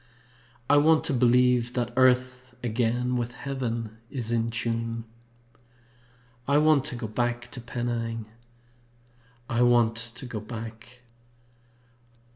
[0.67, 5.03] I want to believe that Earth again With Heaven is in tune.
[6.47, 8.25] I want to go back to Penang!
[9.47, 11.03] I want to go back!